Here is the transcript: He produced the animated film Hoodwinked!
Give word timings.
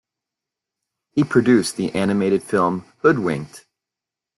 He 1.11 1.23
produced 1.23 1.75
the 1.77 1.93
animated 1.93 2.41
film 2.41 2.85
Hoodwinked! 3.03 3.67